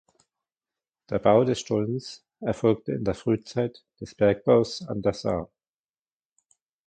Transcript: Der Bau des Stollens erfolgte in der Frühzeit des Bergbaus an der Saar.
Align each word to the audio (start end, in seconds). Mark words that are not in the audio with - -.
Der 1.11 1.19
Bau 1.19 1.43
des 1.43 1.59
Stollens 1.59 2.25
erfolgte 2.39 2.91
in 2.93 3.03
der 3.05 3.13
Frühzeit 3.13 3.83
des 3.99 4.15
Bergbaus 4.15 4.81
an 4.87 5.03
der 5.03 5.13
Saar. 5.13 5.51